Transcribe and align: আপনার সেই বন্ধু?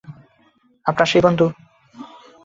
আপনার 0.85 1.07
সেই 1.07 1.21
বন্ধু? 1.21 1.45